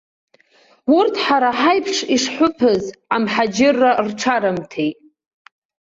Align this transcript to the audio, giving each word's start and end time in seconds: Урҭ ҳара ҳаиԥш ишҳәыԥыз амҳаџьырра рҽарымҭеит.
Урҭ 0.97 1.15
ҳара 1.25 1.49
ҳаиԥш 1.59 1.97
ишҳәыԥыз 2.15 2.83
амҳаџьырра 3.15 3.91
рҽарымҭеит. 4.05 4.97